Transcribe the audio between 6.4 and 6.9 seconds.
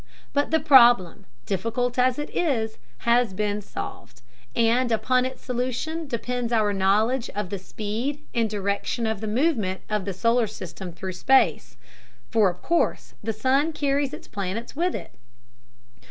our